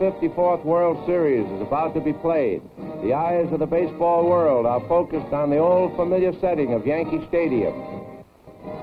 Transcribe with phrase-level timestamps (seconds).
[0.00, 2.62] York, the 54th World Series is about to be played.
[3.02, 7.24] The eyes of the baseball world are focused on the old familiar setting of Yankee
[7.28, 7.74] Stadium.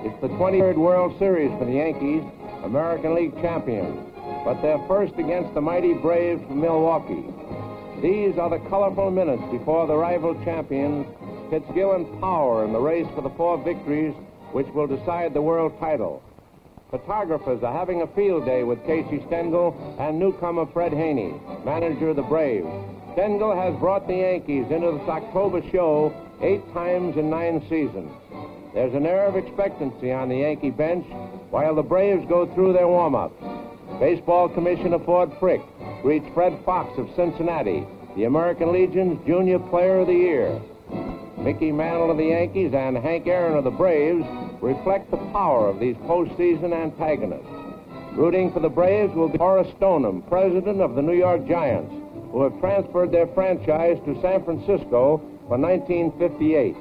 [0.03, 2.23] It's the 23rd World Series for the Yankees,
[2.63, 3.99] American League champions,
[4.43, 7.25] but they're first against the mighty Braves from Milwaukee.
[8.01, 11.07] These are the colorful minutes before the rival champions
[11.49, 14.13] pit skill and power in the race for the four victories
[14.51, 16.23] which will decide the world title.
[16.91, 21.33] Photographers are having a field day with Casey Stengel and newcomer Fred Haney,
[21.65, 22.67] manager of the Braves.
[23.13, 28.11] Stengel has brought the Yankees into this October show eight times in nine seasons.
[28.73, 31.05] There's an air of expectancy on the Yankee bench
[31.49, 33.41] while the Braves go through their warm-ups.
[33.99, 35.61] Baseball Commissioner Ford Frick
[36.01, 40.61] greets Fred Fox of Cincinnati, the American Legion's Junior Player of the Year.
[41.37, 44.25] Mickey Mantle of the Yankees and Hank Aaron of the Braves
[44.65, 47.45] reflect the power of these postseason antagonists.
[48.13, 51.93] Rooting for the Braves will be Horace Stoneham, president of the New York Giants,
[52.31, 56.75] who have transferred their franchise to San Francisco for 1958.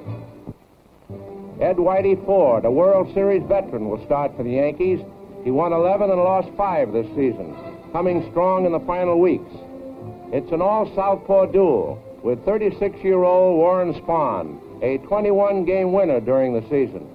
[1.61, 5.01] Ed Whitey Ford, a World Series veteran, will start for the Yankees.
[5.45, 7.55] He won 11 and lost 5 this season,
[7.93, 9.53] coming strong in the final weeks.
[10.33, 17.11] It's an all-southpaw duel with 36-year-old Warren Spahn, a 21-game winner during the season.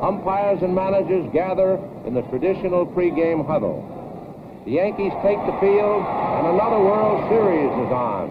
[0.00, 3.80] Umpires and managers gather in the traditional pregame huddle.
[4.66, 8.28] The Yankees take the field, and another World Series is on.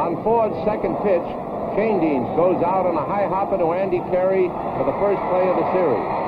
[0.00, 1.28] On Ford's second pitch,
[1.76, 5.56] Schoendienst goes out on a high hopper to Andy Carey for the first play of
[5.60, 6.19] the series.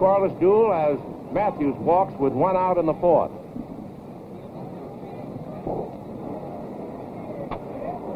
[0.00, 0.96] Scoreless duel as
[1.30, 3.30] Mathews walks with one out in the fourth.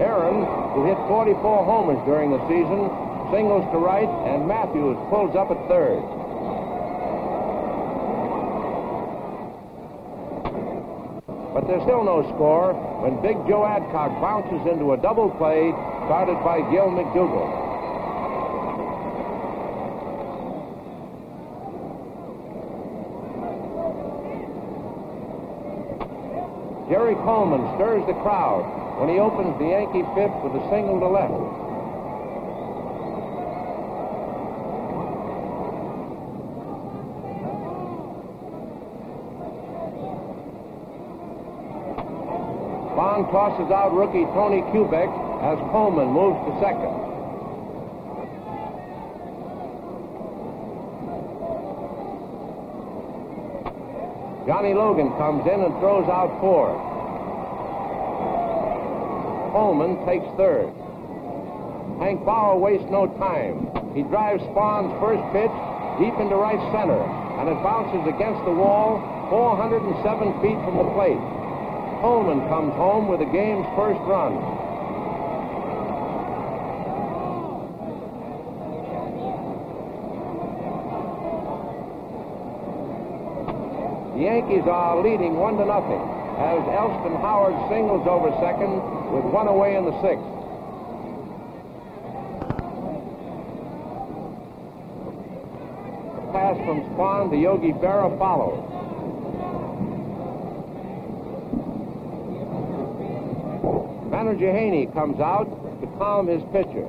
[0.01, 1.37] Aaron, who hit 44
[1.69, 2.89] homers during the season,
[3.29, 6.01] singles to right, and Mathews pulls up at third.
[11.53, 12.73] But there's still no score
[13.05, 15.69] when Big Joe Adcock bounces into a double play
[16.09, 17.64] started by Gil McDougald.
[26.89, 28.61] Jerry Coleman stirs the crowd
[29.01, 31.33] when he opens the Yankee fifth with a single to left.
[42.95, 45.09] Bond tosses out rookie Tony Kubek
[45.41, 47.14] as Coleman moves to second.
[54.47, 56.77] Johnny Logan comes in and throws out Ford.
[59.57, 60.69] Coleman takes third.
[61.97, 63.73] Hank Bauer wastes no time.
[63.97, 65.55] He drives Spahn's first pitch
[65.97, 67.01] deep into right center,
[67.41, 69.01] and it bounces against the wall
[69.31, 70.05] 407
[70.45, 71.23] feet from the plate.
[72.05, 74.37] Coleman comes home with the game's first run.
[84.25, 86.01] Yankees are leading one to nothing
[86.41, 88.81] as Elston Howard singles over second
[89.13, 90.25] with one away in the sixth.
[96.17, 98.65] A pass from Spahn to Yogi Berra follows.
[104.11, 105.45] Manager Haney comes out
[105.83, 106.89] to calm his pitcher.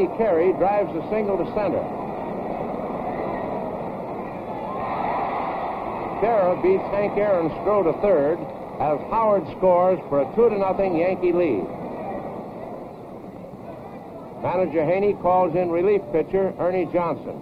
[0.00, 1.84] Andy Carey drives the single to center.
[6.24, 8.38] Berra beats Hank Aaron's throw to third
[8.80, 11.66] as Howard scores for a 2 to nothing Yankee lead.
[14.42, 17.38] Manager Haney calls in relief pitcher Ernie Johnson.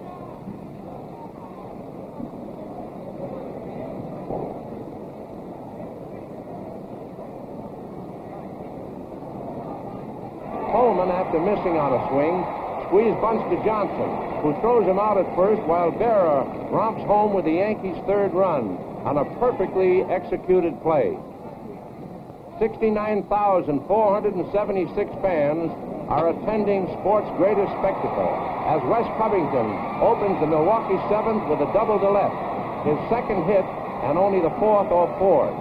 [10.71, 12.41] Coleman, after missing on a swing,
[12.89, 14.09] squeeze bunts to Johnson,
[14.41, 16.41] who throws him out at first while Berra
[16.73, 18.73] romps home with the Yankees' third run
[19.05, 21.13] on a perfectly executed play.
[22.57, 23.77] 69,476
[25.21, 25.69] fans
[26.09, 28.33] are attending sports' greatest spectacle
[28.65, 29.69] as Wes Covington
[30.01, 32.41] opens the Milwaukee seventh with a double to left,
[32.89, 33.69] his second hit
[34.09, 35.53] and only the fourth off Ford.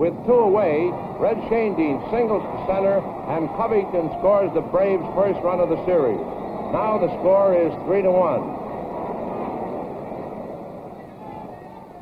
[0.00, 0.88] With two away,
[1.20, 3.04] Red Schoendienst singles to center,
[3.36, 6.16] and Covington scores the Braves' first run of the series.
[6.72, 8.40] Now the score is three to one.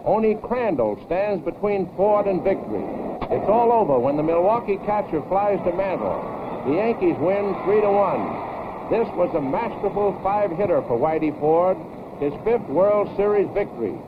[0.06, 2.86] Only Crandall stands between Ford and victory.
[3.34, 6.22] It's all over when the Milwaukee catcher flies to Mantle.
[6.70, 8.22] The Yankees win three to one.
[8.94, 11.76] This was a masterful five-hitter for Whitey Ford,
[12.22, 13.98] his fifth World Series victory.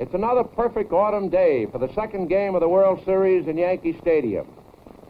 [0.00, 3.98] It's another perfect autumn day for the second game of the World Series in Yankee
[4.00, 4.46] Stadium.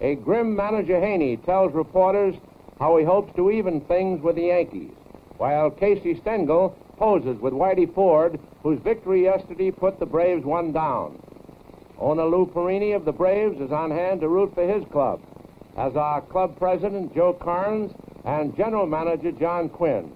[0.00, 2.34] A grim manager Haney tells reporters
[2.80, 4.90] how he hopes to even things with the Yankees,
[5.36, 11.22] while Casey Stengel poses with Whitey Ford, whose victory yesterday put the Braves one down.
[12.00, 15.22] Owner Lou Perini of the Braves is on hand to root for his club,
[15.76, 17.92] as are club president Joe Cairnes
[18.24, 20.10] and general manager John Quinn.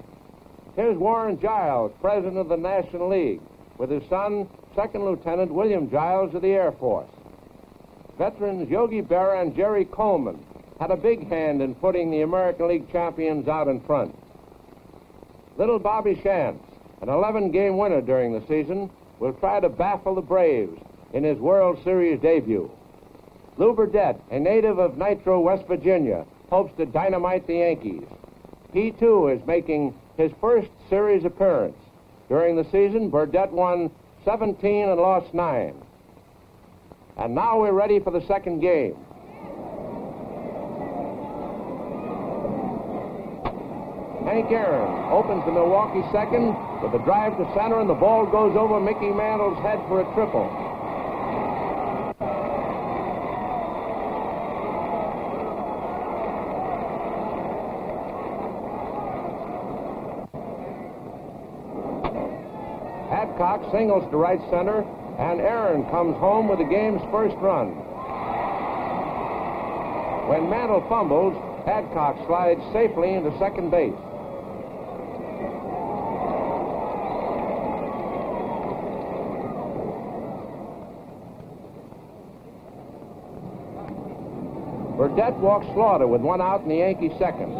[0.74, 3.40] Here's Warren Giles, president of the National League,
[3.78, 7.10] with his son Second Lieutenant William Giles of the Air Force.
[8.18, 10.44] Veterans Yogi Berra and Jerry Coleman
[10.80, 14.16] had a big hand in putting the American League champions out in front.
[15.56, 16.60] Little Bobby Shantz,
[17.00, 18.90] an 11 game winner during the season,
[19.20, 20.80] will try to baffle the Braves
[21.12, 22.70] in his World Series debut.
[23.56, 28.06] Lew Burdette, a native of Nitro, West Virginia, hopes to dynamite the Yankees.
[28.72, 31.76] He, too, is making his first series appearance.
[32.28, 33.90] During the season, Burdette won
[34.24, 35.74] 17 and lost 9.
[37.16, 38.96] And now we're ready for the second game.
[44.24, 48.56] Hank Aaron opens the Milwaukee second with a drive to center, and the ball goes
[48.56, 50.73] over Mickey Mantle's head for a triple.
[63.34, 64.86] Adcock singles to right center,
[65.18, 67.70] and Aaron comes home with the game's first run.
[70.28, 71.34] When Mantle fumbles,
[71.66, 73.92] Adcock slides safely into second base.
[84.96, 87.52] Burdette walks Slaughter with one out in the Yankee second.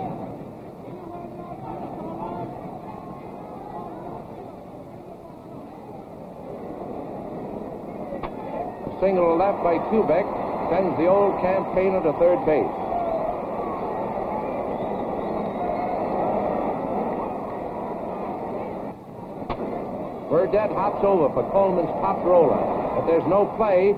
[9.05, 10.25] Single left by Kubek
[10.73, 12.73] sends the old campaigner to third base.
[20.33, 22.57] Burdette hops over for Coleman's pop roller,
[22.97, 23.93] but there's no play.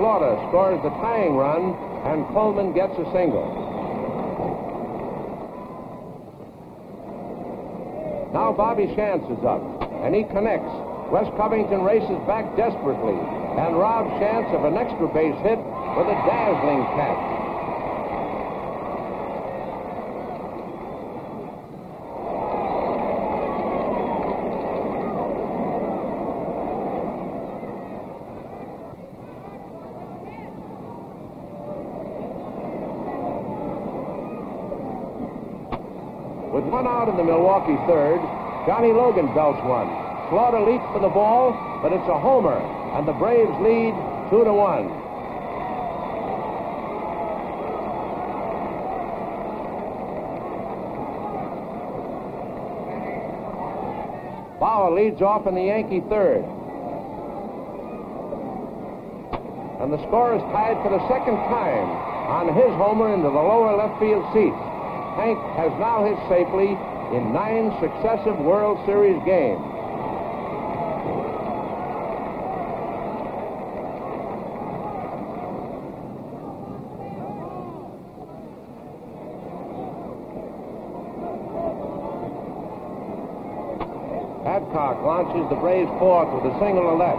[0.00, 1.76] Slaughter scores the tying run,
[2.08, 3.52] and Coleman gets a single.
[8.32, 9.60] Now Bobby Shantz is up,
[10.04, 10.91] and he connects.
[11.12, 16.16] Wes Covington races back desperately and robs Shantz of an extra base hit with a
[16.24, 17.20] dazzling catch.
[36.54, 38.18] With one out in the Milwaukee third,
[38.66, 40.01] Johnny Logan belts one.
[40.32, 42.56] Slaughter leaps for the ball, but it's a homer,
[42.96, 43.92] and the Braves lead
[44.32, 44.88] two to one.
[54.58, 56.40] Bauer leads off in the Yankee third.
[59.84, 61.88] And the score is tied for the second time
[62.32, 64.56] on his homer into the lower left field seats.
[65.20, 66.72] Hank has now hit safely
[67.12, 69.71] in nine successive World Series games.
[85.32, 87.16] Launches the Braves fourth with a single to left.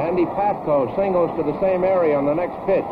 [0.00, 2.82] Andy Pafko singles to the same area on the next pitch.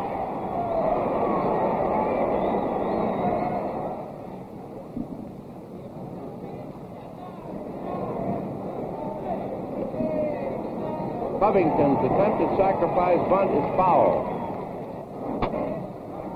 [11.41, 14.34] Covington's attempted sacrifice bunt is foul.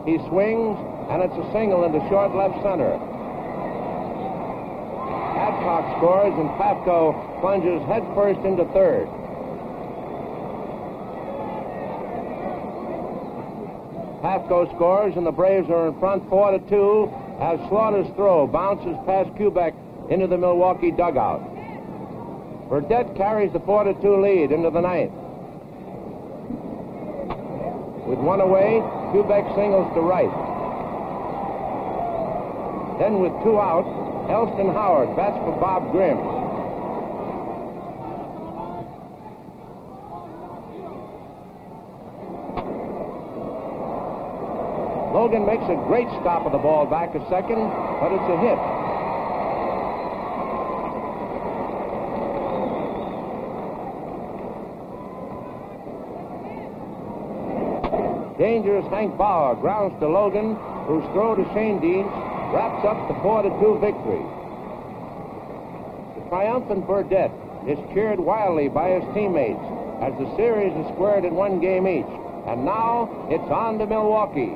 [0.05, 0.77] He swings,
[1.09, 2.93] and it's a single into short left center.
[5.39, 9.07] Adcock scores, and Pafko plunges headfirst into third.
[14.21, 18.97] Pafko scores, and the Braves are in front 4 to 2 as Slaughter's throw bounces
[19.05, 19.73] past Kubek
[20.09, 21.41] into the Milwaukee dugout.
[22.69, 25.13] Burdette carries the 4 to 2 lead into the ninth.
[28.05, 30.29] With one away, Kubek singles to right.
[32.99, 33.87] Then with two out,
[34.29, 36.17] Elston Howard bats for Bob Grim.
[45.13, 47.57] Logan makes a great stop of the ball back a second,
[47.99, 48.78] but it's a hit.
[58.39, 60.55] Dangerous Hank Bauer grounds to Logan,
[60.87, 64.23] whose throw to Schoendienst wraps up the 4 to 2 victory.
[66.15, 67.35] The triumphant Burdette
[67.67, 69.59] is cheered wildly by his teammates
[70.01, 72.07] as the series is squared in one game each.
[72.47, 74.55] And now it's on to Milwaukee.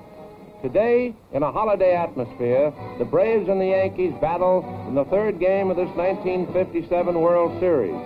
[0.62, 5.71] Today, in a holiday atmosphere, the Braves and the Yankees battle in the third game
[5.71, 7.99] of this 1957 World Series.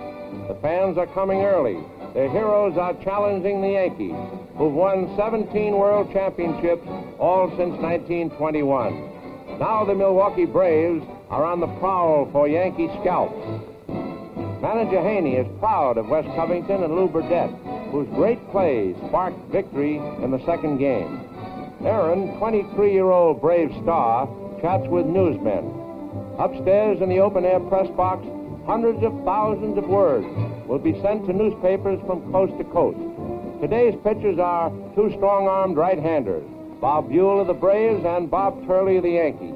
[0.47, 1.77] The fans are coming early.
[2.15, 4.17] Their heroes are challenging the Yankees,
[4.57, 6.87] who've won 17 World Championships
[7.19, 9.59] all since 1921.
[9.59, 13.37] Now the Milwaukee Braves are on the prowl for Yankee scalps.
[14.63, 17.53] Manager Haney is proud of Wes Covington and Lew Burdette,
[17.91, 21.26] whose great plays sparked victory in the second game.
[21.85, 24.27] Aaron, 23-year-old Brave star,
[24.61, 25.73] chats with newsmen.
[26.39, 28.25] Upstairs in the open-air press box,
[28.65, 30.25] hundreds of thousands of words
[30.67, 32.97] will be sent to newspapers from coast to coast.
[33.61, 36.43] Today's pitchers are two strong-armed right-handers,
[36.81, 39.55] Bob Buhl of the Braves and Bob Turley of the Yankees.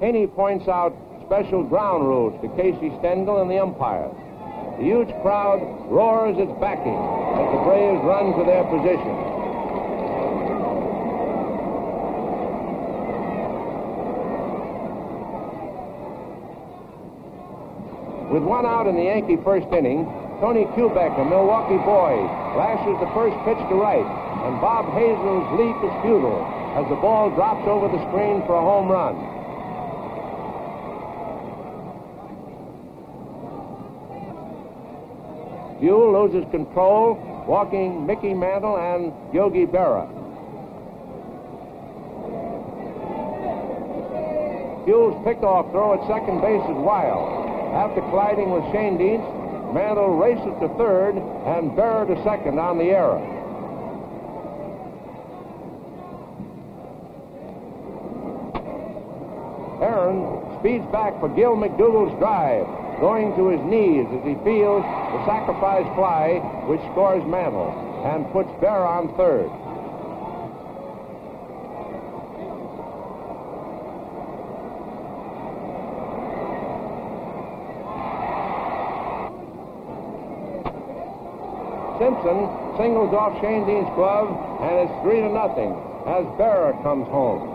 [0.00, 4.12] Haney points out special ground rules to Casey Stengel and the umpires.
[4.78, 9.31] The huge crowd roars its backing as the Braves run to their positions.
[18.32, 20.08] With one out in the Yankee first inning,
[20.40, 22.16] Tony Kubek, a Milwaukee boy,
[22.56, 24.08] lashes the first pitch to right,
[24.48, 26.40] and Bob Hazle's leap is futile
[26.72, 29.20] as the ball drops over the screen for a home run.
[35.78, 40.08] Buhl loses control, walking Mickey Mantle and Yogi Berra.
[44.86, 47.41] Buhl's pickoff throw at second base is wild.
[47.72, 52.92] After colliding with Shane Schoendienst, Mantle races to third and Berra to second on the
[52.92, 53.16] error.
[59.80, 62.66] Aaron speeds back for Gil McDougald's drive,
[63.00, 66.38] going to his knees as he feels the sacrifice fly,
[66.68, 67.72] which scores Mantle
[68.04, 69.48] and puts Berra on third.
[82.02, 82.50] Simpson
[82.82, 84.26] singles off Schoendienst's glove,
[84.58, 85.70] and it's three to nothing
[86.02, 87.46] as Berra comes home.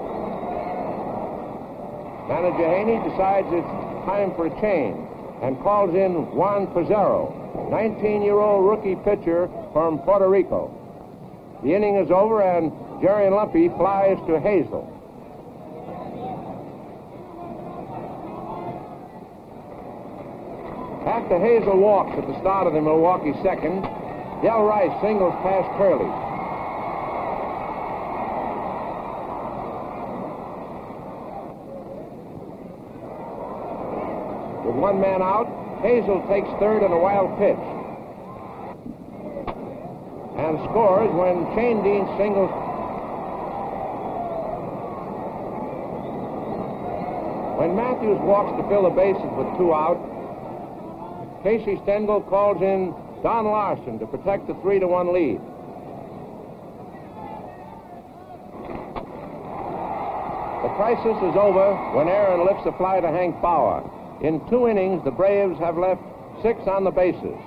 [2.29, 3.67] Manager Haney decides it's
[4.07, 4.95] time for a change
[5.43, 7.35] and calls in Juan Pizarro,
[7.75, 10.71] 19-year-old rookie pitcher from Puerto Rico.
[11.61, 14.87] The inning is over, and Jerry Lumpe flies to Hazle.
[21.05, 23.83] After Hazle walks at the start of the Milwaukee second,
[24.41, 26.05] Del Rice singles past Curley.
[34.67, 35.47] With one man out,
[35.81, 37.57] Hazle takes third on a wild pitch.
[40.37, 42.51] And scores when Schoendienst singles.
[47.57, 49.97] When Mathews walks to fill the bases with two out,
[51.41, 52.93] Casey Stengel calls in
[53.23, 55.39] Don Larsen to protect the 3 to 1 lead.
[60.63, 63.83] The crisis is over when Aaron lifts a fly to Hank Bauer.
[64.21, 66.01] In two innings, the Braves have left
[66.41, 67.37] six on the bases.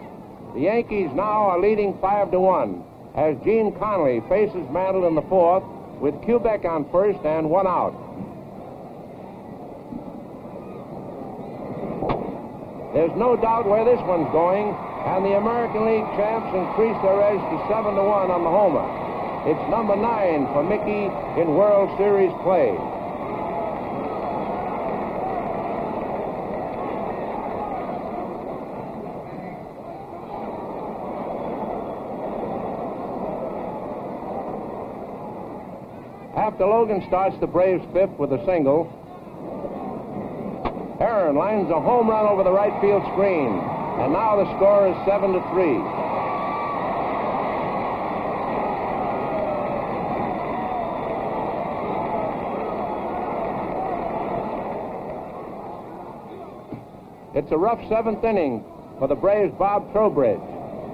[0.55, 2.85] The Yankees now are leading 5 to 1
[3.15, 5.65] as Gene Conley faces Mantle in the fourth
[6.01, 7.95] with Kubek on first and one out.
[12.95, 14.75] There's no doubt where this one's going,
[15.07, 18.85] and the American League champs increase their edge to 7 to 1 on the homer.
[19.49, 21.09] It's number 9 for Mickey
[21.41, 22.77] in World Series play.
[36.37, 38.85] After Logan starts the Braves fifth with a single,
[41.01, 43.80] Aaron lines a home run over the right field screen.
[44.01, 46.11] And now the score is 7 to 3.
[57.33, 58.65] It's a rough seventh inning
[58.99, 60.41] for the Braves' Bob Trowbridge.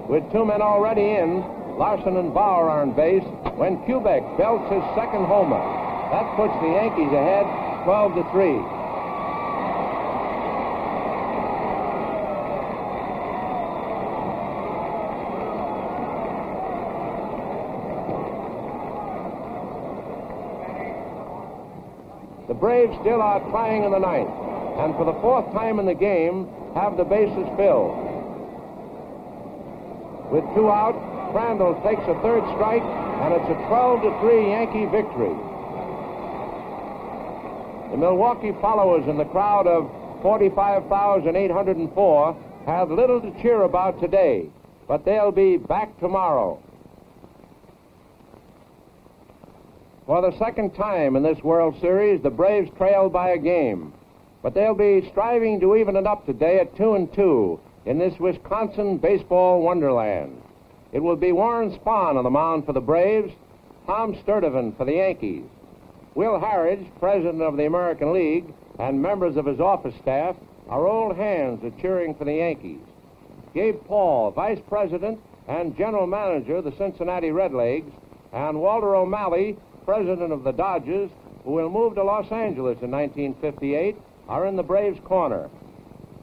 [0.08, 1.42] With two men already in,
[1.78, 3.24] Larsen and Bauer are on base
[3.56, 5.62] when Kubek belts his second homer.
[6.10, 7.46] That puts the Yankees ahead
[7.84, 8.75] 12 to 3.
[22.54, 24.30] Braves still are trying in the ninth,
[24.78, 27.94] and for the fourth time in the game, have the bases filled.
[30.30, 30.94] With two out,
[31.32, 35.34] Crandall takes a third strike, and it's a 12 to 3 Yankee victory.
[37.90, 39.90] The Milwaukee followers in the crowd of
[40.22, 44.50] 45,804 have little to cheer about today,
[44.88, 46.58] but they'll be back tomorrow.
[50.06, 53.92] For the second time in this World Series, the Braves trail by a game.
[54.40, 58.16] But they'll be striving to even it up today at 2 and 2 in this
[58.20, 60.40] Wisconsin baseball wonderland.
[60.92, 63.32] It will be Warren Spahn on the mound for the Braves,
[63.88, 65.42] Tom Sturdivant for the Yankees.
[66.14, 70.36] Will Harridge, president of the American League, and members of his office staff
[70.68, 72.80] are old hands at cheering for the Yankees.
[73.54, 77.90] Gabe Paul, vice president and general manager of the Cincinnati Redlegs,
[78.32, 81.08] and Walter O'Malley, president of the Dodgers,
[81.44, 83.96] who will move to Los Angeles in 1958,
[84.28, 85.48] are in the Braves' corner.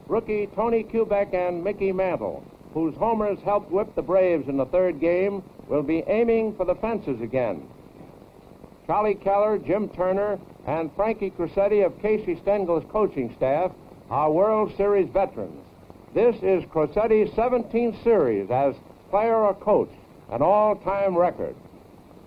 [0.06, 5.00] Rookie Tony Kubek and Mickey Mantle, whose homers helped whip the Braves in the third
[5.00, 7.66] game, will be aiming for the fences again.
[8.86, 13.72] Charlie Keller, Jim Turner, and Frankie Crosetti of Casey Stengel's coaching staff
[14.10, 15.58] are World Series veterans.
[16.12, 18.74] This is Crosetti's 17th series as
[19.08, 19.90] player or coach,
[20.30, 21.56] an all-time record.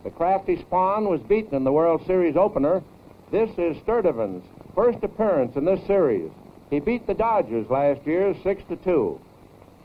[0.08, 2.82] The crafty Spahn was beaten in the World Series opener.
[3.30, 6.32] This is Sturdivant's first appearance in this series.
[6.70, 9.20] He beat the Dodgers last year 6 to 2.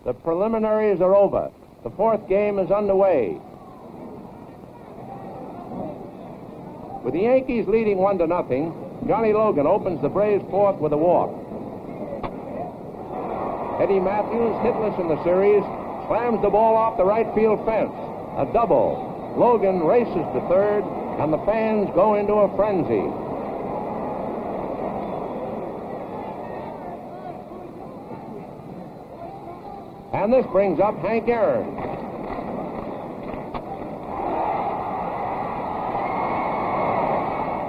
[0.05, 1.51] The preliminaries are over.
[1.83, 3.41] The fourth game is underway.
[7.03, 8.73] With the Yankees leading 1 to nothing,
[9.09, 11.31] Johnny Logan opens the Braves' fourth with a walk.
[13.83, 15.65] Eddie Mathews, hitless in the series,
[16.07, 17.91] slams the ball off the right field fence.
[18.39, 19.12] A double.
[19.37, 20.85] Logan races to third,
[21.19, 23.09] and the fans go into a frenzy.
[30.13, 31.65] And this brings up Hank Aaron.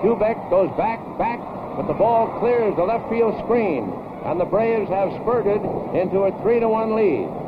[0.04, 1.40] Kubek goes back, back,
[1.78, 3.92] but the ball clears the left field screen,
[4.26, 5.64] and the Braves have spurted
[5.96, 7.43] into a 3 to 1 lead.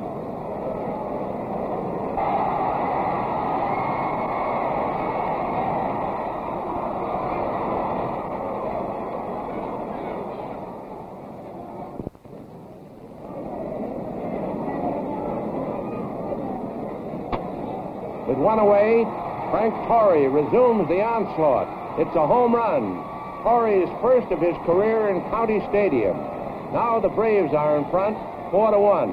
[18.36, 19.04] One away.
[19.52, 22.00] Frank Torre resumes the onslaught.
[22.00, 23.02] It's a home run.
[23.44, 26.18] Torre's first of his career in County Stadium.
[26.74, 28.18] Now the Braves are in front,
[28.52, 29.12] four to one.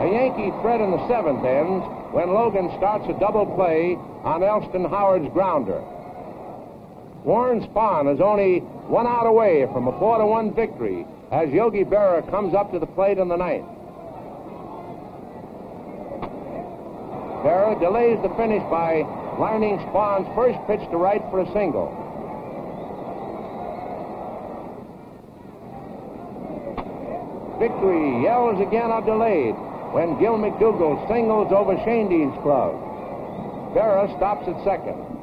[0.00, 4.84] A Yankee threat in the seventh ends when Logan starts a double play on Elston
[4.84, 5.82] Howard's grounder.
[7.26, 11.82] Warren Spahn is only one out away from a 4 to 1 victory as Yogi
[11.82, 13.66] Berra comes up to the plate in the ninth.
[17.42, 19.02] Berra delays the finish by
[19.42, 21.90] lining Spahn's first pitch to right for a single.
[27.58, 29.56] Victory yells again are delayed
[29.90, 32.78] when Gil McDougald singles over Shandy's glove.
[33.74, 35.15] Berra stops at second.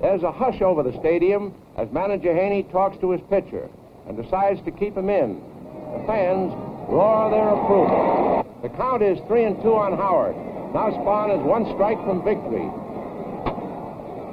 [0.00, 3.68] There's a hush over the stadium as manager Haney talks to his pitcher
[4.08, 5.40] and decides to keep him in.
[5.92, 6.52] The fans
[6.88, 8.46] roar their approval.
[8.62, 10.36] The count is three and two on Howard.
[10.72, 12.64] Now Spahn is one strike from victory.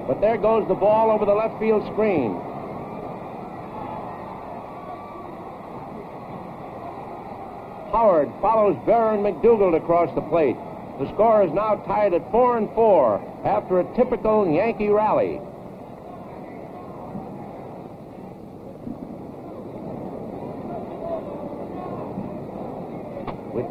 [0.08, 2.32] But there goes the ball over the left field screen.
[7.91, 10.56] Howard follows Baron McDougald across the plate.
[10.99, 15.41] The score is now tied at four and four after a typical Yankee rally.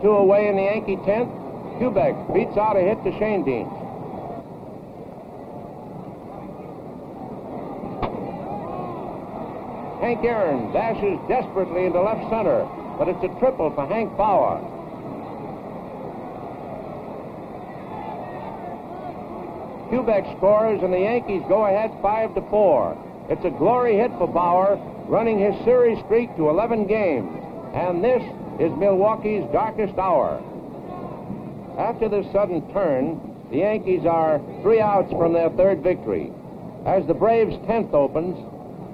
[0.07, 1.29] Two away in the Yankee tenth,
[1.83, 3.75] Kubek beats out a hit to Schoendienst.
[10.01, 12.63] Hank Aaron dashes desperately into left center,
[12.97, 14.63] but it's a triple for Hank Bauer.
[19.91, 23.27] Kubek scores, and the Yankees go ahead 5 to 4.
[23.31, 27.43] It's a glory hit for Bauer, running his series streak to 11 games.
[27.75, 28.23] And this
[28.61, 30.43] is Milwaukee's darkest hour.
[31.79, 36.33] After this sudden turn, the Yankees are three outs from their third victory.
[36.87, 38.37] As the Braves' 10th opens,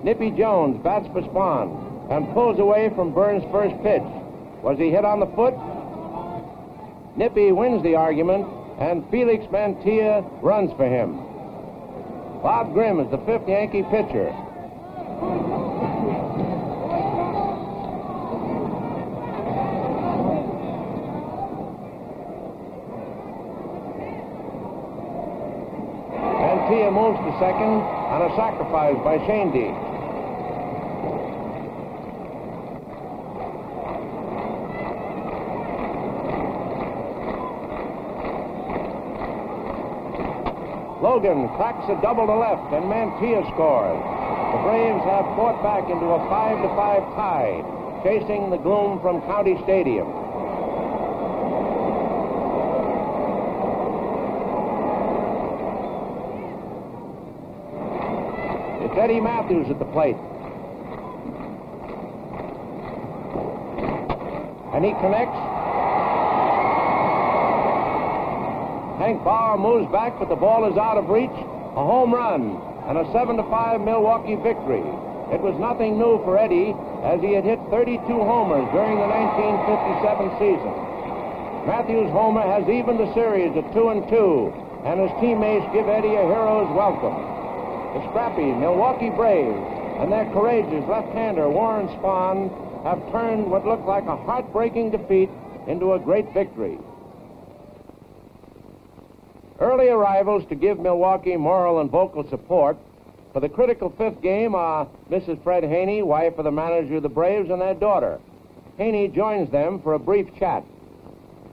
[0.05, 4.03] Nippy Jones bats for Spahn and pulls away from Byrne's first pitch.
[4.63, 5.55] Was he hit on the foot?
[7.17, 8.47] Nippy wins the argument,
[8.79, 11.19] and Felix Mantilla runs for him.
[12.43, 14.35] Bob Grim is the fifth Yankee pitcher.
[26.43, 27.83] Mantilla moves to second
[28.15, 29.75] on a sacrifice by Shandy.
[41.03, 43.99] Logan cracks a double to left, and Mantilla scores.
[44.55, 47.59] The Braves have fought back into a 5 to 5 tie,
[48.05, 50.07] chasing the gloom from County Stadium.
[58.92, 60.15] It's Eddie Mathews at the plate.
[64.71, 65.35] And he connects.
[69.03, 71.35] Hank Bauer moves back, but the ball is out of reach.
[71.35, 72.55] A home run
[72.87, 74.87] and a 7 to 5 Milwaukee victory.
[75.35, 76.71] It was nothing new for Eddie,
[77.03, 80.75] as he had hit 32 homers during the 1957 season.
[81.67, 86.15] Mathews' homer has evened the series at 2 and 2, and his teammates give Eddie
[86.15, 87.42] a hero's welcome.
[87.93, 92.49] The scrappy Milwaukee Braves and their courageous left-hander Warren Spahn
[92.85, 95.29] have turned what looked like a heartbreaking defeat
[95.69, 96.79] into a great victory.
[99.61, 102.79] Early arrivals to give Milwaukee moral and vocal support
[103.35, 105.43] for the critical fifth game are Mrs.
[105.43, 108.19] Fred Haney, wife of the manager of the Braves, and their daughter.
[108.79, 110.65] Haney joins them for a brief chat.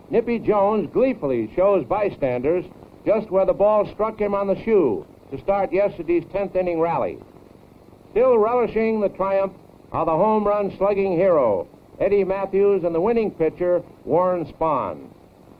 [0.10, 2.64] Nippy Jones gleefully shows bystanders
[3.06, 7.18] just where the ball struck him on the shoe to start yesterday's 10th inning rally.
[8.12, 9.54] Still relishing the triumph
[9.92, 11.68] are the home run slugging hero,
[12.00, 15.10] Eddie Mathews, and the winning pitcher, Warren Spahn.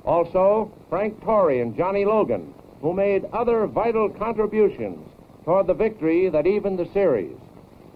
[0.06, 4.98] Also, Frank Torre and Johnny Logan, who made other vital contributions
[5.46, 7.36] toward the victory that evened the series.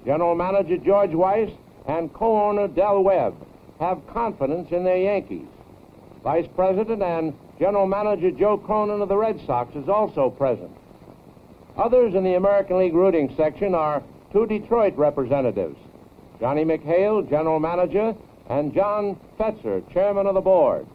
[0.05, 1.49] General Manager George Weiss
[1.88, 3.36] and co-owner Del Webb
[3.79, 5.47] have confidence in their Yankees.
[6.23, 10.71] Vice President and General Manager Joe Cronin of the Red Sox is also present.
[11.77, 15.77] Others in the American League rooting section are two Detroit representatives,
[16.39, 18.15] Johnny McHale, General Manager,
[18.49, 20.86] and John Fetzer, Chairman of the Board.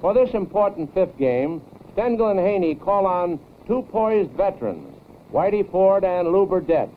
[0.00, 4.92] For this important fifth game, Stengel and Haney call on two poised veterans,
[5.32, 6.90] Whitey Ford and Lew Burdette,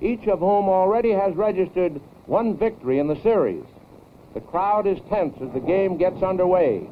[0.00, 3.64] each of whom already has registered one victory in the series.
[4.34, 6.88] The crowd is tense as the game gets underway.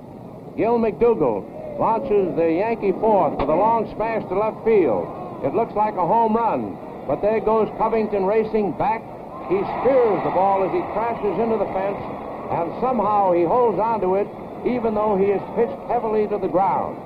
[0.56, 5.06] Gil McDougald launches the Yankee fourth with a long smash to left field.
[5.44, 9.02] It looks like a home run, but there goes Covington racing back.
[9.48, 12.00] He spears the ball as he crashes into the fence,
[12.50, 14.28] and somehow he holds onto it
[14.66, 16.98] even though he is pitched heavily to the ground.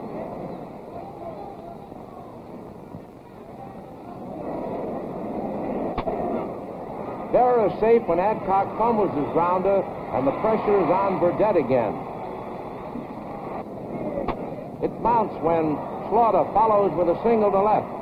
[7.33, 9.83] Berra is safe when Adcock fumbles his grounder,
[10.17, 11.95] and the pressure is on Burdette again.
[14.83, 15.77] It mounts when
[16.09, 18.02] Slaughter follows with a single to left.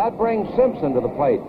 [0.00, 1.44] That brings Simpson to the plate.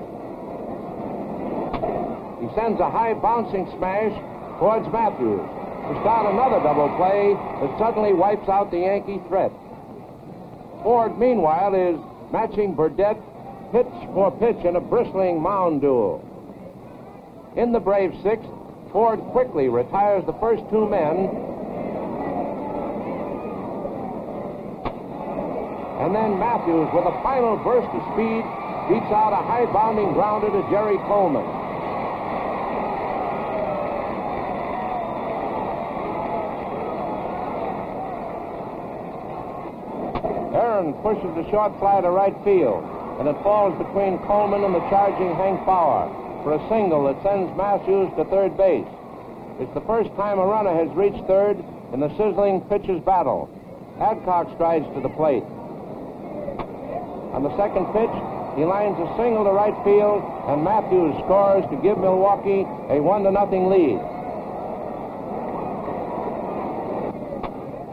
[2.43, 4.11] He sends a high bouncing smash
[4.59, 9.53] towards Mathews to start another double play that suddenly wipes out the Yankee threat.
[10.83, 11.97] Ford, meanwhile, is
[12.33, 13.23] matching Burdette
[13.71, 16.19] pitch for pitch in a bristling mound duel.
[17.55, 18.49] In the Brave sixth,
[18.91, 21.29] Ford quickly retires the first two men.
[26.01, 28.41] And then Mathews, with a final burst of speed,
[28.89, 31.45] beats out a high bounding grounder to Jerry Coleman.
[40.57, 42.81] Aaron pushes the short fly to right field,
[43.19, 46.09] and it falls between Coleman and the charging Hank Bauer
[46.41, 48.89] for a single that sends Mathews to third base.
[49.59, 51.61] It's the first time a runner has reached third
[51.93, 53.53] in the sizzling pitcher's battle.
[54.01, 55.43] Adcock strides to the plate.
[57.41, 58.13] On the second pitch,
[58.53, 63.25] he lines a single to right field, and Mathews scores to give Milwaukee a one
[63.25, 63.97] to nothing lead.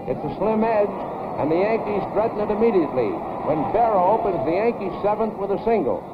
[0.04, 0.92] It's a slim edge,
[1.40, 3.08] and the Yankees threaten it immediately
[3.48, 6.04] when Berra opens the Yankees seventh with a single.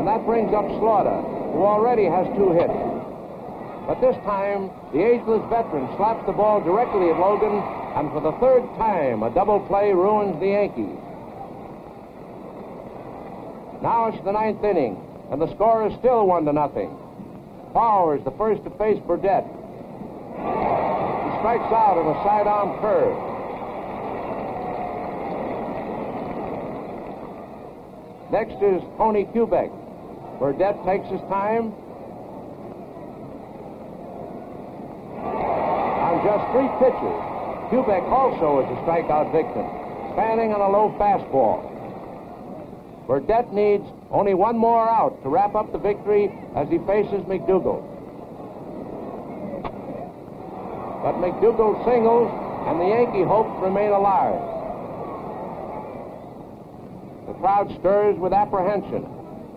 [0.00, 1.20] And that brings up Slaughter,
[1.52, 2.80] who already has two hits.
[3.84, 7.60] But this time, the ageless veteran slaps the ball directly at Logan,
[8.00, 11.03] and for the third time, a double play ruins the Yankees.
[13.84, 14.96] Now it's the ninth inning,
[15.30, 16.88] and the score is still one to nothing.
[17.74, 19.44] Powers, the first to face Burdette.
[19.44, 23.12] He strikes out on a sidearm curve.
[28.32, 29.68] Next is Tony Kubek.
[30.40, 31.76] Burdette takes his time.
[36.00, 37.20] On just three pitches,
[37.68, 39.68] Kubek also is a strikeout victim,
[40.16, 41.73] spanning on a low fastball.
[43.06, 47.84] Burdette needs only one more out to wrap up the victory as he faces McDougald.
[51.02, 52.30] But McDougald singles,
[52.66, 54.40] and the Yankee hopes remain alive.
[57.26, 59.06] The crowd stirs with apprehension.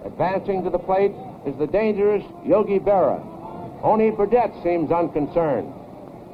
[0.03, 1.13] Advancing to the plate
[1.45, 3.23] is the dangerous Yogi Berra.
[3.81, 5.71] Only Burdette seems unconcerned,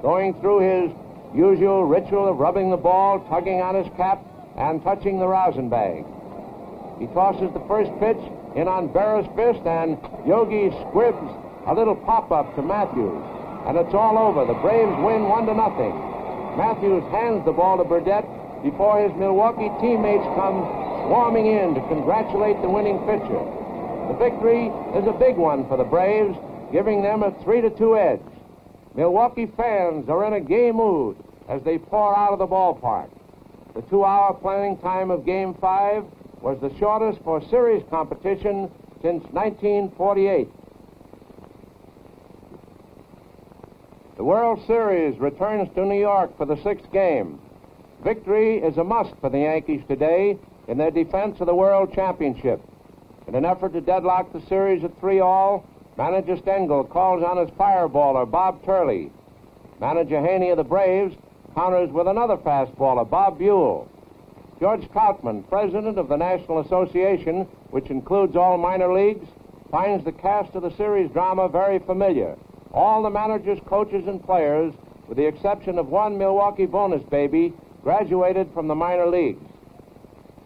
[0.01, 0.91] going through his
[1.35, 4.19] usual ritual of rubbing the ball, tugging on his cap,
[4.57, 6.05] and touching the rosin bag.
[6.99, 8.19] He tosses the first pitch
[8.55, 11.27] in on Berra's fist, and Yogi squibs
[11.65, 13.23] a little pop-up to Mathews.
[13.65, 14.45] And it's all over.
[14.45, 15.95] The Braves win one to nothing.
[16.57, 18.27] Mathews hands the ball to Burdette
[18.61, 20.63] before his Milwaukee teammates come
[21.07, 23.41] swarming in to congratulate the winning pitcher.
[24.07, 26.37] The victory is a big one for the Braves,
[26.71, 28.21] giving them a 3 to 2 edge.
[28.95, 31.17] Milwaukee fans are in a gay mood
[31.49, 33.09] as they pour out of the ballpark.
[33.73, 36.05] The two hour planning time of Game 5
[36.43, 38.69] was the shortest for series competition
[39.01, 40.49] since 1948.
[44.17, 47.39] The World Series returns to New York for the sixth game.
[48.03, 52.61] Victory is a must for the Yankees today in their defense of the World Championship.
[53.27, 55.65] In an effort to deadlock the series at 3 all,
[55.97, 59.11] manager Stengel calls on his fireballer, Bob Turley.
[59.79, 61.15] Manager Haney of the Braves
[61.55, 63.87] counters with another fastballer, Bob Buhl.
[64.63, 69.27] George Trautman, president of the National Association, which includes all minor leagues,
[69.69, 72.37] finds the cast of the series drama very familiar.
[72.71, 74.73] All the managers, coaches, and players,
[75.09, 77.51] with the exception of one Milwaukee bonus baby,
[77.83, 79.43] graduated from the minor leagues.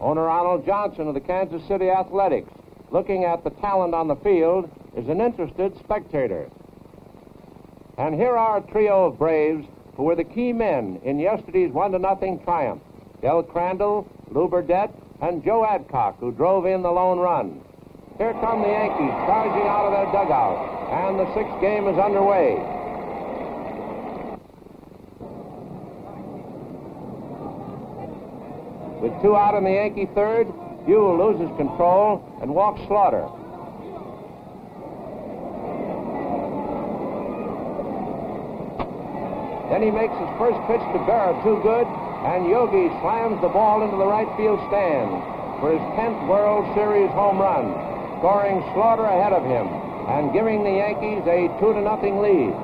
[0.00, 2.50] Owner Arnold Johnson of the Kansas City Athletics,
[2.90, 6.50] looking at the talent on the field, is an interested spectator.
[7.96, 11.92] And here are a trio of Braves who were the key men in yesterday's one
[11.92, 12.82] to nothing triumph.
[13.20, 17.60] Del Crandall, Lew Burdette, and Joe Adcock, who drove in the lone run.
[18.18, 20.58] Here come the Yankees charging out of their dugout,
[20.90, 22.54] and the sixth game is underway.
[29.02, 30.46] With two out in the Yankee third,
[30.86, 33.26] Buhl loses control and walks Slaughter.
[39.70, 41.86] Then he makes his first pitch to Berra, too good,
[42.26, 45.10] and Yogi slams the ball into the right field stand
[45.60, 47.70] for his 10th World Series home run,
[48.18, 49.66] scoring Slaughter ahead of him
[50.08, 52.54] and giving the Yankees a 2 to nothing lead.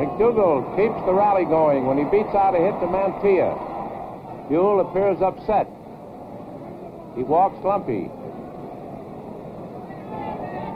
[0.00, 3.52] McDougald keeps the rally going when he beats out a hit to Mantilla.
[4.48, 5.66] Buhl appears upset.
[7.16, 8.19] He walks Lumpe.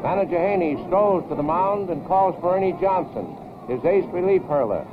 [0.04, 3.24] Manager Haney strolls to the mound and calls for Ernie Johnson,
[3.66, 4.84] his ace relief hurler.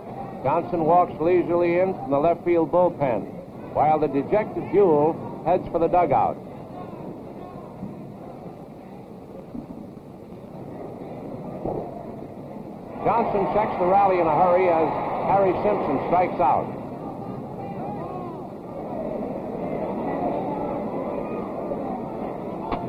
[0.41, 3.27] Johnson walks leisurely in from the left field bullpen,
[3.73, 6.37] while the dejected Buhl heads for the dugout.
[13.03, 14.87] Johnson checks the rally in a hurry as
[15.27, 16.71] Harry Simpson strikes out.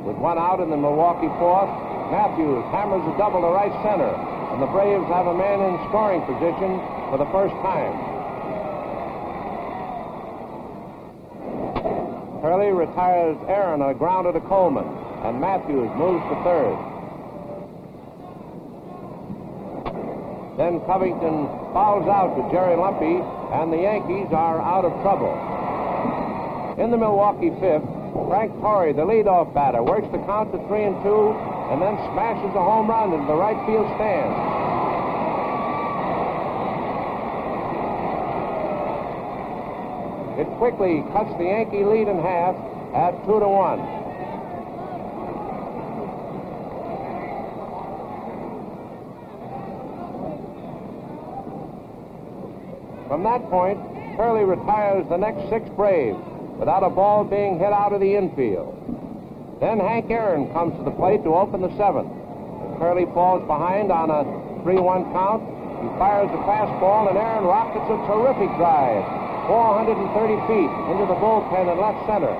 [0.07, 4.13] With one out in the Milwaukee fourth, Mathews hammers a double to right center,
[4.53, 6.77] and the Braves have a man in scoring position
[7.09, 7.97] for the first time.
[12.43, 14.85] Turley retires Aaron a grounder to Coleman,
[15.25, 16.77] and Mathews moves to third.
[20.61, 23.25] Then Covington fouls out to Jerry Lumpe,
[23.57, 25.33] and the Yankees are out of trouble.
[26.77, 27.89] In the Milwaukee fifth,
[28.29, 31.33] Frank Torre, the leadoff batter, works the count to three and two,
[31.73, 34.29] and then smashes a home run into the right field stand.
[40.39, 42.55] It quickly cuts the Yankee lead in half
[42.93, 43.81] at two to one.
[53.09, 53.81] From that point,
[54.19, 56.21] Turley retires the next six Braves
[56.59, 59.02] without a ball being hit out of the infield.
[59.63, 62.11] Then Hank Aaron comes to the plate to open the seventh.
[62.83, 64.27] Turley falls behind on a
[64.67, 65.39] 3-1 count.
[65.79, 69.07] He fires a fastball, and Aaron rockets a terrific drive,
[69.47, 70.03] 430
[70.51, 72.35] feet into the bullpen in left center.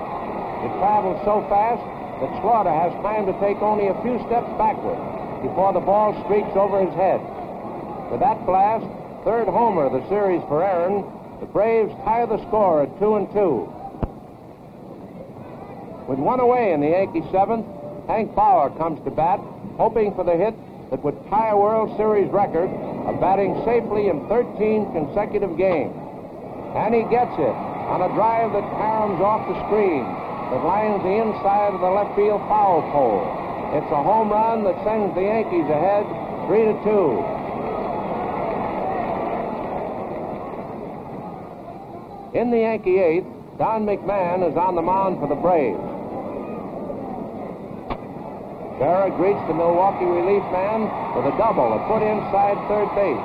[0.67, 1.79] It travels so fast
[2.19, 4.99] that Slaughter has time to take only a few steps backward
[5.47, 7.23] before the ball streaks over his head.
[8.11, 8.83] With that blast,
[9.23, 11.07] third homer of the series for Aaron,
[11.39, 13.71] the Braves tie the score at two and two.
[16.07, 17.65] With one away in the Yankee seventh,
[18.07, 19.39] Hank Bauer comes to bat,
[19.77, 20.53] hoping for the hit
[20.91, 22.67] that would tie a World Series record
[23.07, 25.95] of batting safely in 13 consecutive games.
[26.75, 27.55] And he gets it
[27.87, 32.15] on a drive that caroms off the screen that lines the inside of the left
[32.19, 33.23] field foul pole.
[33.79, 36.03] It's a home run that sends the Yankees ahead
[36.45, 37.23] three to two.
[42.37, 45.92] In the Yankee eighth, Don McMahon is on the mound for the Braves.
[48.83, 53.23] Berra greets the Milwaukee relief man with a double, a put inside third base.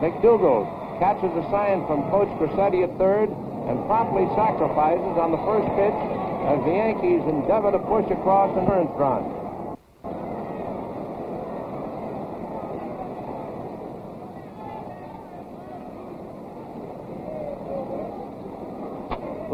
[0.00, 0.64] McDougald
[0.98, 6.00] catches a sign from Coach Crosetti at third and promptly sacrifices on the first pitch
[6.48, 9.43] as the Yankees endeavor to push across an earned run.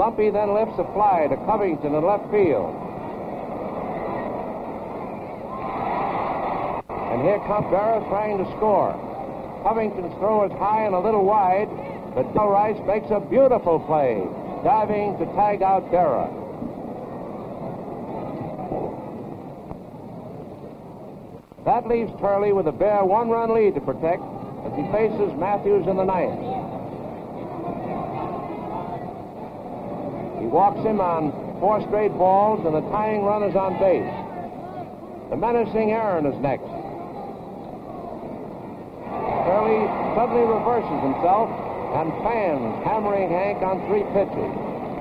[0.00, 2.72] Lumpe then lifts a fly to Covington in left field.
[7.12, 8.96] And here Berra trying to score.
[9.62, 11.68] Covington's throw is high and a little wide,
[12.14, 14.24] but Del Rice makes a beautiful play,
[14.64, 16.32] diving to tag out Berra.
[21.66, 24.22] That leaves Turley with a bare one-run lead to protect
[24.64, 26.59] as he faces Mathews in the ninth.
[30.50, 34.10] Walks him on four straight balls, and the tying run is on base.
[35.30, 36.66] The menacing Aaron is next.
[39.46, 39.86] Turley
[40.18, 41.48] suddenly reverses himself
[41.94, 44.50] and fans, hammering Hank on three pitches.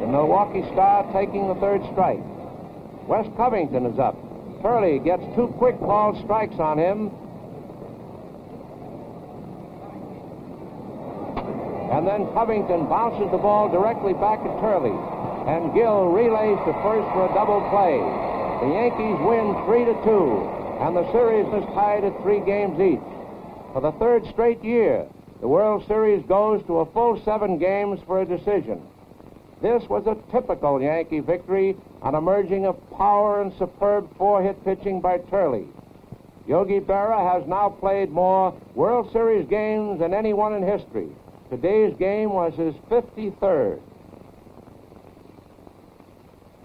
[0.01, 2.21] The Milwaukee Star taking the third strike.
[3.07, 4.15] Wes Covington is up.
[4.61, 7.11] Turley gets two quick ball strikes on him.
[11.91, 14.93] And then Covington bounces the ball directly back at Turley.
[15.49, 17.97] And Gil relays to first for a double play.
[18.61, 23.01] The Yankees win 3 to 2, and the series is tied at three games each.
[23.73, 25.07] For the third straight year,
[25.41, 28.79] the World Series goes to a full seven games for a decision.
[29.59, 35.01] This was a typical Yankee victory on a merging of power and superb four-hit pitching
[35.01, 35.65] by Turley.
[36.47, 41.09] Yogi Berra has now played more World Series games than anyone in history.
[41.49, 43.81] Today's game was his 53rd.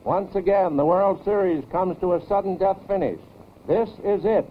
[0.05, 3.19] Once again, the World Series comes to a sudden death finish.
[3.67, 4.47] This is it.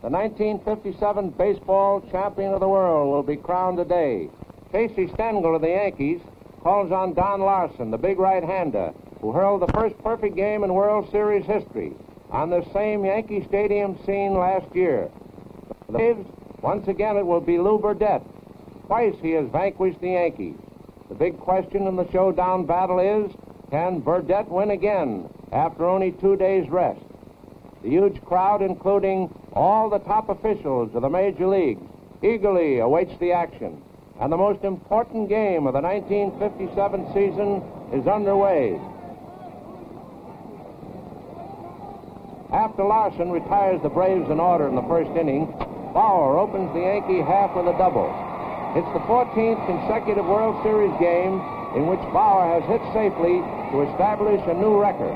[0.00, 4.30] The 1957 baseball champion of the world will be crowned today.
[4.72, 6.22] Casey Stengel of the Yankees
[6.62, 11.10] calls on Don Larsen, the big right-hander, who hurled the first perfect game in World
[11.10, 11.92] Series history
[12.30, 15.10] on the same Yankee Stadium scene last year.
[15.86, 16.26] The Braves,
[16.62, 18.24] once again, it will be Lew Burdette.
[18.86, 20.56] Twice he has vanquished the Yankees.
[21.10, 23.30] The big question in the showdown battle is,
[23.70, 27.00] can Burdette win again after only two days' rest?
[27.82, 31.82] The huge crowd, including all the top officials of the major leagues,
[32.22, 33.82] eagerly awaits the action.
[34.20, 37.62] And the most important game of the 1957 season
[37.92, 38.80] is underway.
[42.52, 45.46] After Larsen retires the Braves in order in the first inning,
[45.92, 48.08] Bauer opens the Yankee half with a double.
[48.74, 51.40] It's the 14th consecutive World Series game
[51.76, 55.12] in which Bauer has hit safely to establish a new record.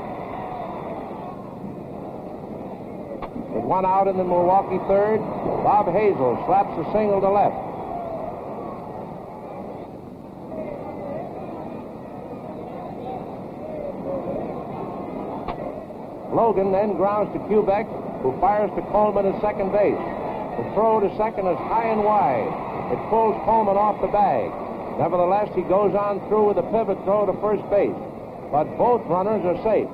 [3.53, 5.17] With one out in the Milwaukee third,
[5.65, 7.57] Bob Hazle slaps a single to left.
[16.33, 17.85] Logan then grounds to Kubek,
[18.21, 20.01] who fires to Coleman at second base.
[20.57, 22.49] The throw to second is high and wide.
[22.91, 24.49] It pulls Coleman off the bag.
[24.99, 27.95] Nevertheless, he goes on through with a pivot throw to first base.
[28.51, 29.89] But both runners are safe.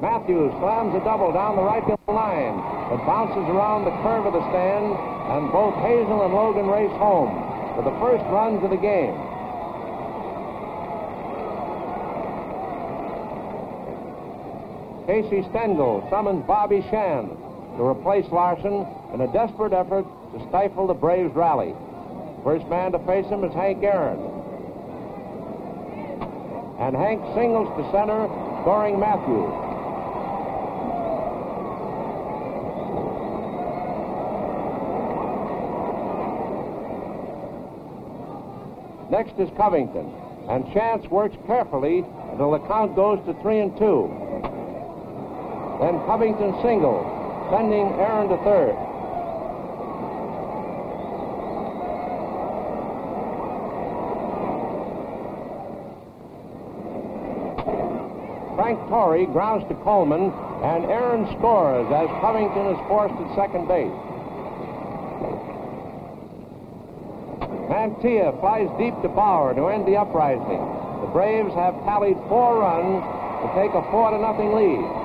[0.00, 2.56] Mathews slams a double down the right field line.
[2.92, 7.32] It bounces around the curve of the stand, and both Hazle and Logan race home
[7.76, 9.16] for the first runs of the game.
[15.06, 17.36] Casey Stengel summons Bobby Shantz
[17.76, 21.74] to replace Larsen in a desperate effort to stifle the Braves' rally.
[22.42, 24.18] First man to face him is Hank Aaron.
[26.78, 28.26] And Hank singles to center,
[28.62, 29.52] scoring Mathews.
[39.10, 40.10] Next is Covington,
[40.48, 44.23] and Shantz works carefully until the count goes to three and two.
[45.80, 47.04] Then Covington singles,
[47.50, 48.74] sending Aaron to third.
[58.56, 63.92] Frank Torre grounds to Coleman, and Aaron scores as Covington is forced at second base.
[67.68, 70.62] Mantilla flies deep to Bauer to end the uprising.
[71.02, 73.02] The Braves have tallied four runs
[73.44, 75.03] to take a four to nothing lead.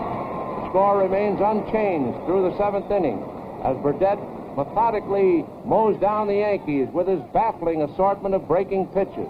[0.69, 3.17] Score remains unchanged through the seventh inning
[3.65, 4.21] as Burdette
[4.55, 9.27] methodically mows down the Yankees with his baffling assortment of breaking pitches.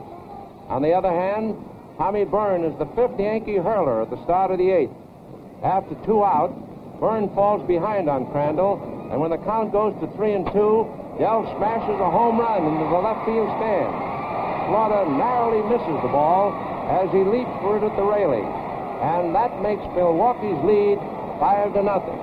[0.68, 1.56] On the other hand,
[1.98, 4.92] Tommy Byrne is the fifth Yankee hurler at the start of the eighth.
[5.64, 6.54] After two outs,
[7.00, 8.80] Byrne falls behind on Crandall,
[9.12, 10.88] and when the count goes to three and two,
[11.20, 13.92] Del smashes a home run into the left field stand.
[14.68, 16.52] Slaughter narrowly misses the ball
[16.92, 21.00] as he leaps for it at the railing, and that makes Milwaukee's lead
[21.40, 22.20] five to nothing.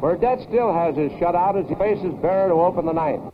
[0.00, 3.24] Burdette still has his shutout as he faces Berra to open the ninth.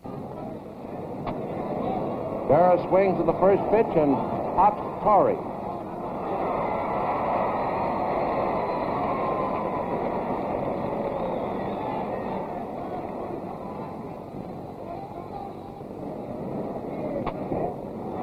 [2.48, 4.14] Berra swings to the first pitch and
[4.56, 4.89] pops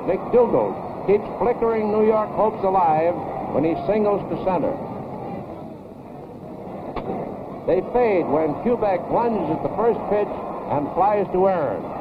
[0.08, 3.16] McDougald keeps flickering New York hopes alive
[3.54, 4.72] when he singles to center.
[7.66, 10.32] They fade when Kubek lunges at the first pitch
[10.72, 11.97] and flies to Aaron.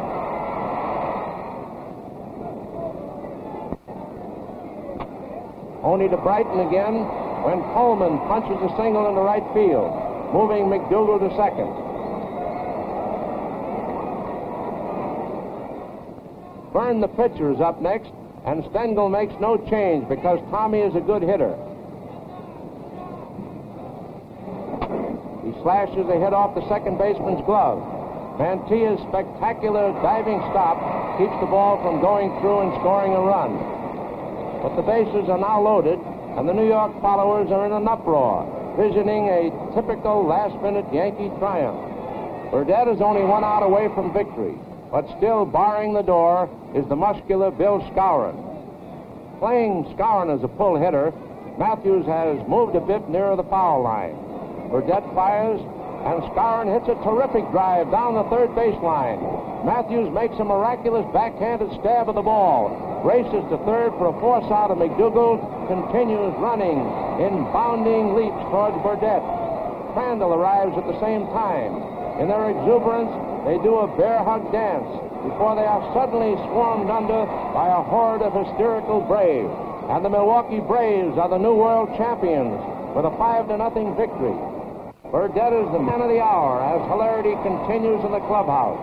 [5.86, 7.06] Only to brighten again
[7.46, 9.94] when Coleman punches a single into right field,
[10.34, 11.70] moving McDougald to second.
[16.74, 18.10] Byrne the pitcher, is up next,
[18.44, 21.54] and Stengel makes no change because Tommy is a good hitter.
[25.46, 27.78] He slashes a hit off the second baseman's glove.
[28.42, 30.82] Mantilla's spectacular diving stop
[31.16, 33.75] keeps the ball from going through and scoring a run.
[34.66, 36.00] But the bases are now loaded,
[36.36, 38.42] and the New York followers are in an uproar,
[38.76, 41.78] visioning a typical last-minute Yankee triumph.
[42.50, 44.58] Burdette is only one out away from victory,
[44.90, 48.34] but still barring the door is the muscular Bill Skowron.
[49.38, 51.14] Playing Skowron as a pull hitter,
[51.56, 54.18] Mathews has moved a bit nearer the foul line.
[54.74, 55.60] Burdette fires,
[56.06, 59.18] and Skowron hits a terrific drive down the third baseline.
[59.66, 64.46] Mathews makes a miraculous backhanded stab of the ball, races to third for a force
[64.54, 66.78] out of McDougald, continues running
[67.18, 69.26] in bounding leaps towards Burdette.
[69.98, 71.74] Crandall arrives at the same time.
[72.22, 73.10] In their exuberance,
[73.42, 74.86] they do a bear hug dance
[75.26, 79.50] before they are suddenly swarmed under by a horde of hysterical Braves.
[79.90, 82.54] And the Milwaukee Braves are the new world champions
[82.94, 84.55] with a five to nothing victory.
[85.14, 88.82] Burdette is the man of the hour as hilarity continues in the clubhouse.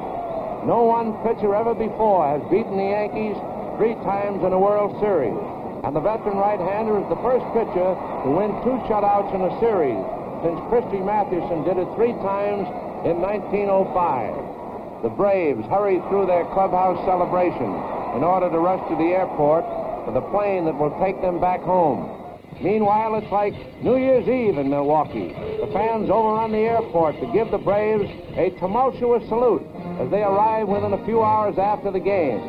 [0.64, 3.36] No one pitcher ever before has beaten the Yankees
[3.76, 5.36] three times in a World Series.
[5.84, 7.92] And the veteran right-hander is the first pitcher
[8.24, 10.00] to win two shutouts in a series
[10.48, 12.72] since Christy Mathewson did it three times
[13.04, 15.04] in 1905.
[15.04, 17.68] The Braves hurried through their clubhouse celebration
[18.16, 19.68] in order to rush to the airport
[20.08, 22.23] for the plane that will take them back home.
[22.62, 25.30] Meanwhile, it's like New Year's Eve in Milwaukee.
[25.30, 29.64] The fans overrun the airport to give the Braves a tumultuous salute
[30.00, 32.40] as they arrive within a few hours after the game.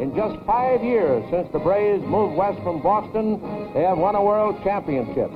[0.00, 3.40] In just five years since the Braves moved west from Boston,
[3.74, 5.30] they have won a world championship.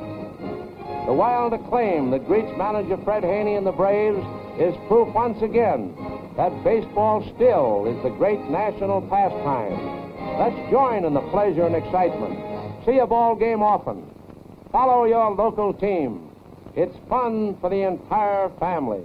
[1.06, 4.24] The wild acclaim that greets manager Fred Haney and the Braves
[4.58, 5.94] is proof once again
[6.36, 9.76] that baseball still is the great national pastime.
[10.38, 12.53] Let's join in the pleasure and excitement.
[12.86, 14.04] See a ball game often.
[14.70, 16.30] Follow your local team.
[16.76, 19.04] It's fun for the entire family.